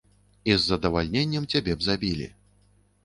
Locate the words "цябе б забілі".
1.55-2.29